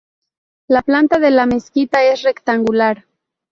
La 0.67 0.81
planta 0.81 1.19
de 1.19 1.29
la 1.29 1.45
mezquita 1.45 2.01
es 2.03 2.23
rectangular. 2.23 3.05